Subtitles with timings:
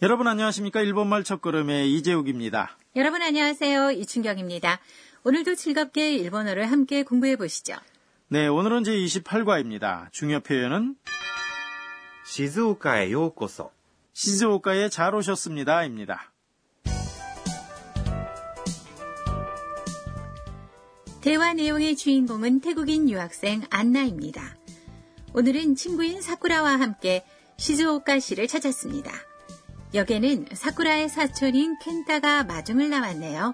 [0.00, 0.80] 여러분 안녕하십니까?
[0.80, 2.78] 일본말 첫걸음의 이재욱입니다.
[2.94, 3.90] 여러분 안녕하세요.
[3.90, 4.78] 이춘경입니다.
[5.24, 7.74] 오늘도 즐겁게 일본어를 함께 공부해 보시죠.
[8.28, 10.12] 네, 오늘은 제 28과입니다.
[10.12, 10.94] 중요 표현은
[12.26, 13.72] 시즈오카에 요코소
[14.12, 16.32] 시즈오카에 잘 오셨습니다입니다.
[21.20, 24.56] 대화 내용의 주인공은 태국인 유학생 안나입니다.
[25.34, 27.24] 오늘은 친구인 사쿠라와 함께
[27.56, 29.10] 시즈오카시를 찾았습니다.
[29.93, 33.53] 역에는 사쿠라의 사촌인 켄타가 마중을 나왔네요.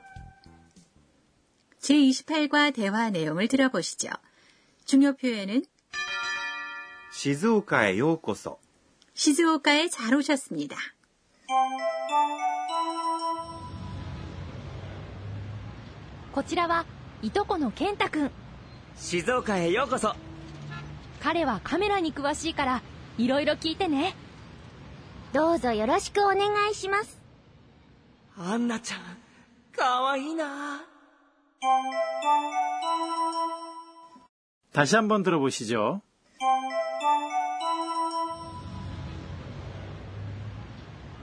[1.81, 4.09] 제28과 대화 내용을 들어보시죠.
[4.85, 5.63] 중요 표현은
[7.11, 8.59] 静岡へようこそ。
[9.19, 10.77] 시즈오카에 잘 오셨습니다.
[16.31, 16.85] こちらは
[17.21, 18.31] いとこの健太くん
[18.95, 20.15] 静岡へようこそ
[21.19, 22.81] 彼はカメラに詳しいから
[23.17, 24.15] いろいろ聞いてね
[25.33, 27.19] どうぞよろしくお願いします。
[28.37, 28.99] アンナちゃん
[29.75, 30.81] かわいいな
[34.71, 36.01] 다시 한번 들어보시죠.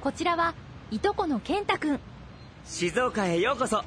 [0.02, 0.54] こちらは
[0.92, 2.00] いとこの健太くん
[2.64, 3.82] 静岡へようこそ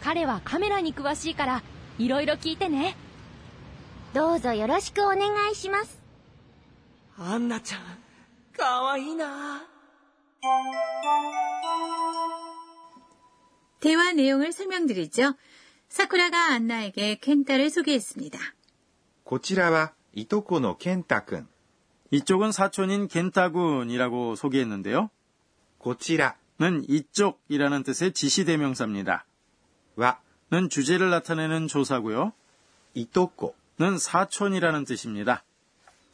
[0.00, 1.62] 彼はカメラに詳しいから
[1.98, 2.94] いろいろ聞いてね
[4.14, 5.18] どうぞよろしくお願
[5.50, 5.98] いします。
[7.18, 7.80] アンナちゃん
[8.56, 9.66] かわいいな
[13.80, 15.34] 대화 내용을 설명드리죠.
[15.88, 18.38] 사쿠라가 안나에게 켄타를 소개했습니다.
[19.24, 21.48] こちらはいとこの健太くん。
[22.10, 25.10] 이쪽은 사촌인 겐타군이라고 소개했는데요.
[25.78, 29.24] こちら 는 이쪽이라는 뜻의 지시대명사입니다.
[29.96, 30.18] は
[30.50, 32.32] 는 주제를 나타내는 조사고요.
[32.94, 35.44] いとこ 는 사촌이라는 뜻입니다.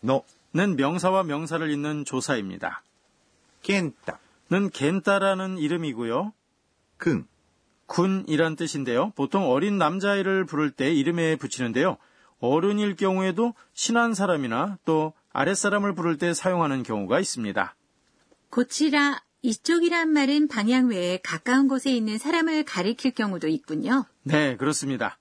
[0.03, 2.82] の 는 명사와 명사를 잇는 조사입니다.
[3.62, 4.20] 겐따
[4.52, 6.34] 는 겐따라는 이름이고요.
[6.98, 7.28] 근
[7.86, 9.12] 군이란 뜻인데요.
[9.16, 11.98] 보통 어린 남자아이를 부를 때 이름에 붙이는데요.
[12.40, 17.76] 어른일 경우에도 친한 사람이나 또 아랫사람을 부를 때 사용하는 경우가 있습니다.
[18.50, 24.06] 고치라 이쪽이란 말은 방향 외에 가까운 곳에 있는 사람을 가리킬 경우도 있군요.
[24.24, 25.18] 네, 그렇습니다.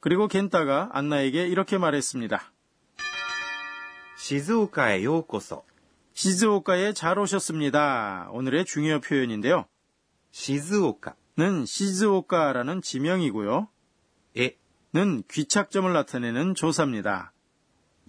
[0.00, 2.52] 그리고 겐따가 안나에게 이렇게 말했습니다.
[4.18, 5.64] 시즈오카에 요코소.
[6.12, 8.28] 시즈오카에 잘 오셨습니다.
[8.32, 9.64] 오늘의 중요 표현인데요.
[10.32, 13.68] 시즈오카는 시즈오카라는 지명이고요.
[14.36, 17.32] 에는 귀착점을 나타내는 조사입니다.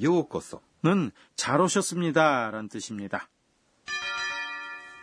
[0.01, 3.29] 요코소는 잘 오셨습니다라는 뜻입니다.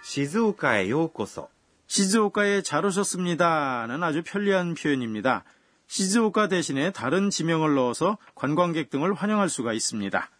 [0.02, 1.48] 시즈오카에 요코소.
[1.86, 5.44] 시즈오카에 잘 오셨습니다는 아주 편리한 표현입니다.
[5.86, 10.30] 시즈오카 대신에 다른 지명을 넣어서 관광객 등을 환영할 수가 있습니다.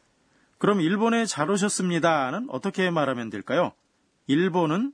[0.57, 3.73] 그럼 일본에 잘 오셨습니다는 어떻게 말하면 될까요?
[4.27, 4.93] 일본은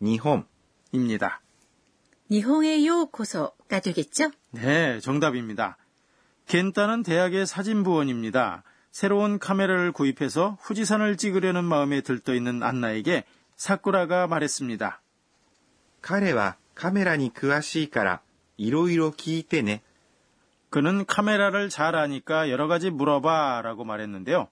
[0.00, 0.44] 日本。
[0.94, 1.40] 입니다.
[2.30, 4.30] 니홍의 요코소가 되겠죠?
[4.52, 5.76] 네, 정답입니다.
[6.46, 8.62] 겐타는 대학의 사진부원입니다.
[8.92, 13.24] 새로운 카메라를 구입해서 후지산을 찍으려는 마음에 들떠있는 안나에게
[13.56, 15.00] 사쿠라가 말했습니다.
[16.00, 18.20] 彼はカメラに詳しいから、
[18.58, 19.82] いろいろ聞いてね。
[20.70, 24.48] 그는 카메라를 잘 아니까 여러 가지 물어봐 라고 말했는데요.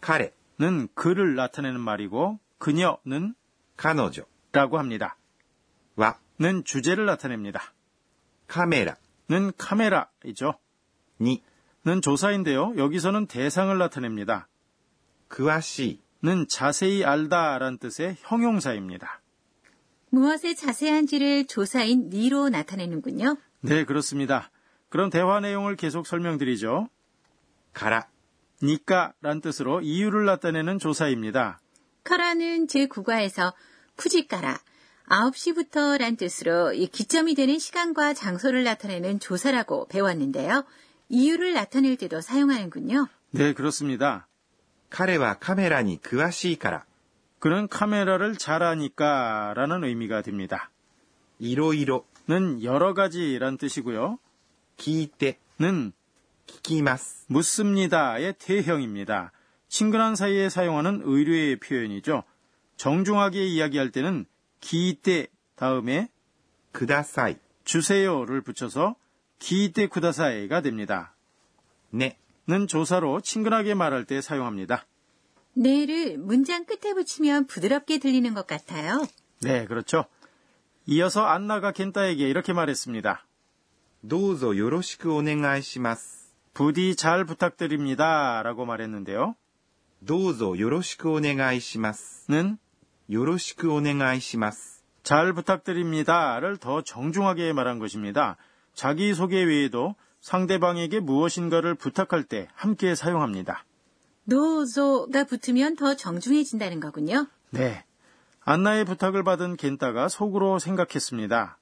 [0.00, 3.34] 카레는 그를 나타내는 말이고 그녀는
[3.76, 5.16] 가노죠라고 합니다.
[5.96, 7.60] 와는 주제를 나타냅니다.
[8.46, 10.54] 카메라는 카메라이죠.
[11.20, 12.74] 니는 조사인데요.
[12.76, 14.48] 여기서는 대상을 나타냅니다.
[15.28, 19.20] 그와씨는 자세히 알다란 뜻의 형용사입니다.
[20.10, 23.36] 무엇에 자세한지를 조사인 니로 나타내는군요.
[23.60, 24.50] 네, 그렇습니다.
[24.88, 26.88] 그럼 대화 내용을 계속 설명드리죠.
[27.72, 28.08] 가라
[28.62, 31.60] 니까란 뜻으로 이유를 나타내는 조사입니다.
[32.04, 33.52] 카라는 제9과에서
[33.96, 34.58] 쿠지까라
[35.08, 40.64] 9시부터 란 뜻으로 기점이 되는 시간과 장소를 나타내는 조사라고 배웠는데요.
[41.08, 43.08] 이유를 나타낼 때도 사용하는군요.
[43.32, 44.28] 네, 그렇습니다.
[44.90, 46.84] 카레와 카메라니 그와시이카라.
[47.40, 50.70] 그는 카메라를 잘하니까 라는 의미가 됩니다.
[51.38, 54.18] 이로이로는 여러 가지란 뜻이고요.
[54.76, 55.92] 기이때는
[56.50, 57.24] 기키마스.
[57.28, 59.32] 묻습니다의 대형입니다.
[59.68, 62.24] 친근한 사이에 사용하는 의뢰의 표현이죠.
[62.76, 64.26] 정중하게 이야기할 때는
[64.60, 66.08] 기때 다음에
[66.72, 68.96] 그다사이 주세요를 붙여서
[69.38, 71.14] 기때 쿠다사이가 됩니다.
[71.90, 74.86] 네는 조사로 친근하게 말할 때 사용합니다.
[75.54, 79.06] 네를 문장 끝에 붙이면 부드럽게 들리는 것 같아요.
[79.40, 80.04] 네, 그렇죠.
[80.86, 83.24] 이어서 안나가 켄타에게 이렇게 말했습니다.
[84.08, 86.19] 도우조 요로시쿠 오네가이시마스.
[86.53, 88.41] 부디 잘 부탁드립니다.
[88.43, 89.35] 라고 말했는데요.
[90.03, 92.25] どうぞよろしくお願いします。
[92.29, 92.57] 는
[93.07, 94.83] よろしくお願いします。
[95.03, 98.37] 잘 부탁드립니다를 더 정중하게 말한 것입니다.
[98.73, 103.65] 자기소개 외에도 상대방에게 무엇인가를 부탁할 때 함께 사용합니다.
[104.25, 107.27] 노조가 붙으면 더 정중해진다는 거군요.
[107.51, 107.85] 네.
[108.41, 111.57] 안나의 부탁을 받은 겐타가 속으로 생각했습니다.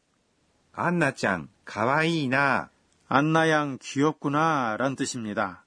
[0.75, 2.71] アンナちゃん、かわいいな。
[3.08, 5.64] 안나양 귀엽구나 란 뜻입니다.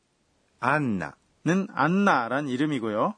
[0.60, 3.16] 안나는 안나란 이름이고요.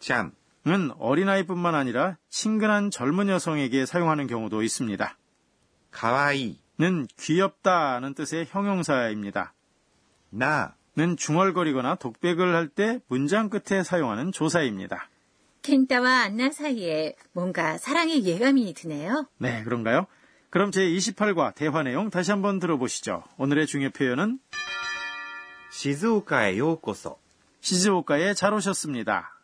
[0.00, 5.16] 잠은 어린아이뿐만 아니라 친근한 젊은 여성에게 사용하는 경우도 있습니다.
[5.90, 9.54] 가와이는 귀엽다는 뜻의 형용사입니다.
[10.28, 15.08] 나는 중얼거리거나 독백을 할 때 문장 끝에 사용하는 조사입니다.
[15.62, 19.26] 켄타와 안나 사이에 뭔가 사랑의 예감이 드네요.
[19.38, 20.06] 네, 그런가요?
[20.53, 23.23] 그럼 제28과 대화 내용 다시 한번 들어보시죠.
[23.37, 24.39] 오늘의 중요 표현은
[25.71, 27.19] 静岡へようこそ。
[27.61, 29.35] 시즈오카에 잘 오셨습니다.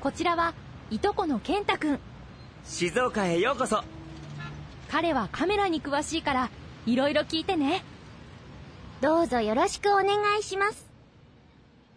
[0.00, 0.54] こちらは
[0.90, 1.98] いとこの健太くん
[2.64, 3.82] 静岡へようこそ
[4.88, 6.50] 彼はカメラに詳しいから
[6.86, 7.82] いろいろ聞いてね
[9.00, 10.86] どうぞよろしくお願いします。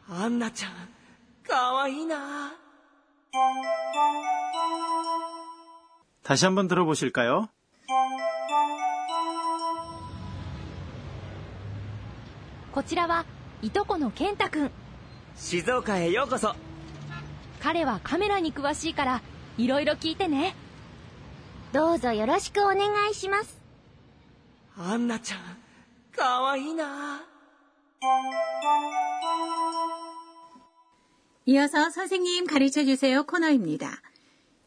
[0.07, 0.71] アンナちゃん
[1.47, 2.53] かわいいな
[6.23, 7.49] 다시 한번 들어보실까요?
[12.71, 13.25] こちらは
[13.61, 14.71] いとこの健太くん
[15.35, 16.55] 静岡へようこそ
[17.61, 19.21] 彼はカメラに詳しいから
[19.57, 20.55] いろいろ聞いてね
[21.73, 23.61] どうぞよろしくお願いします。
[24.77, 25.39] アンナちゃん
[26.13, 27.21] かわいいな
[31.45, 34.01] 이어서 선생님 가르쳐 주세요 코너입니다.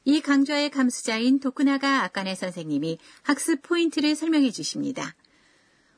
[0.05, 5.14] 이 강좌의 감수자인 도쿠나가 아까네 선생님이 학습 포인트를 설명해 주십니다.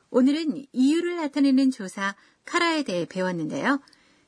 [0.09, 2.15] 오늘은 이유를 나타내는 조사
[2.45, 3.81] 카라에 대해 배웠는데요.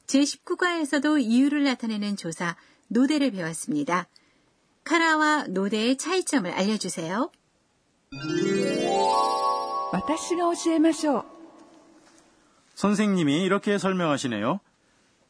[0.08, 2.58] 제19과에서도 이유를 나타내는 조사
[2.88, 4.08] 노대를 배웠습니다.
[4.84, 7.32] 카라와 노대의 차이점을 알려주세요.
[9.92, 11.26] 私が教えましょう
[12.76, 14.60] 선생님이 이렇게 설명하시네요.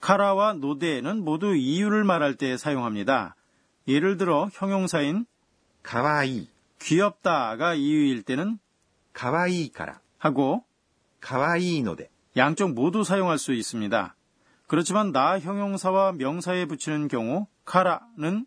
[0.04, 3.36] 카라와 노데에는 모두 이유를 말할 때 사용합니다.
[3.88, 5.24] 예를 들어 형용사인
[5.82, 6.46] 가와이
[6.78, 8.58] 귀엽다가 이유일 때는
[9.14, 10.62] 가와이이카라 하고
[11.22, 14.14] 가와이노데 양쪽 모두 사용할 수 있습니다.
[14.66, 18.44] 그렇지만 나 형용사와 명사에 붙이는 경우 카라는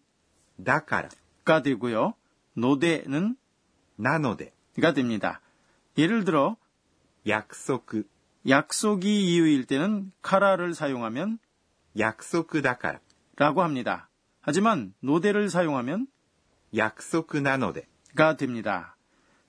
[0.58, 2.14] 나카라가 되고요.
[2.54, 3.36] 노데는
[3.96, 5.42] 나노데가 됩니다.
[5.98, 6.56] 예를 들어
[7.28, 7.88] 약속
[8.48, 11.40] 약속이 이유일 때는 카라를 사용하면
[11.98, 13.00] 약속다칼
[13.36, 14.10] 라고 합니다.
[14.42, 16.08] 하지만 노대를 사용하면
[16.76, 18.96] 약속나노데가 됩니다.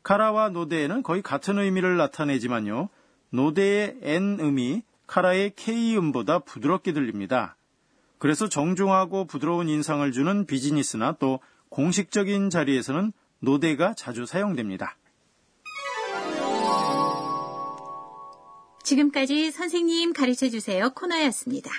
[0.02, 2.88] 카라와 노대에는 거의 같은 의미를 나타내지만요.
[3.30, 7.56] 노대의 N 음이 카라의 K 음보다 부드럽게 들립니다.
[8.18, 14.96] 그래서 정중하고 부드러운 인상을 주는 비즈니스나 또 공식적인 자리에서는 노대가 자주 사용됩니다.
[18.82, 21.70] 지금까지 선생님 가르쳐 주세요 코너였습니다.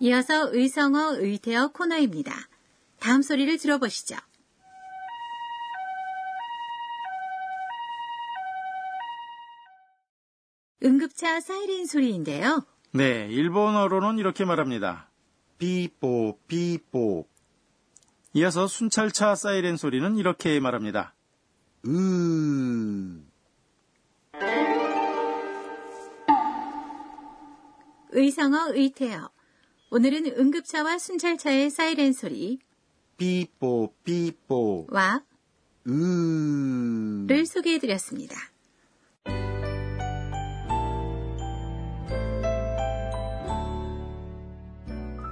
[0.00, 2.32] 이어서 의성어 의태어 코너입니다.
[3.00, 4.16] 다음 소리를 들어보시죠.
[10.84, 12.64] 응급차 사이렌 소리인데요.
[12.92, 15.10] 네, 일본어로는 이렇게 말합니다.
[15.58, 17.26] 비뽀 비뽀.
[18.34, 21.14] 이어서 순찰차 사이렌 소리는 이렇게 말합니다.
[21.84, 21.88] 으.
[21.88, 23.28] 음...
[28.12, 29.30] 의성어 의태어.
[29.90, 32.58] 오늘은 응급차와 순찰차의 사이렌 소리
[33.16, 35.22] 삐뽀 삐뽀 와
[35.86, 38.36] 으를 소개해 드렸습니다.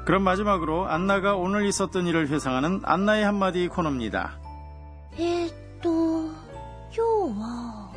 [0.07, 4.41] 그럼 마지막으로 안나가 오늘 있었던 일을 회상하는 안나의 한마디 코너입니다.
[5.19, 6.33] 에또
[6.97, 7.93] 요와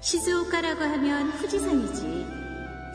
[0.00, 2.39] 시즈오카라고 하면 후지산이지.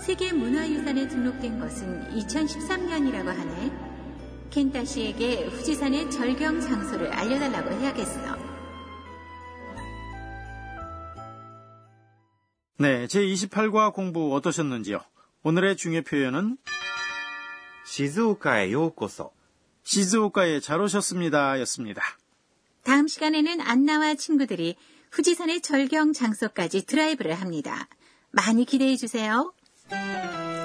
[0.05, 3.71] 세계 문화유산에 등록된 것은 2013년이라고 하네.
[4.51, 8.37] 켄타 씨에게 후지산의 절경 장소를 알려달라고 해야겠어.
[12.77, 14.99] 네, 제28과 공부 어떠셨는지요?
[15.41, 16.57] 오늘의 중요 표현은
[17.87, 19.31] 시즈오카에 요코소
[19.81, 22.03] 시즈오카에 잘 오셨습니다 였습니다.
[22.83, 24.75] 다음 시간에는 안나와 친구들이
[25.09, 27.87] 후지산의 절경 장소까지 드라이브를 합니다.
[28.29, 29.54] 많이 기대해 주세요.
[29.91, 30.64] あ!